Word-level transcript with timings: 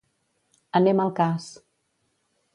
Anem 0.79 1.03
al 1.05 1.13
cas. 1.21 1.51